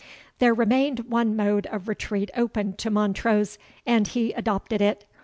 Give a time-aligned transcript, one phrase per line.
[0.39, 5.05] There remained one mode of retreat open to Montrose, and he adopted it.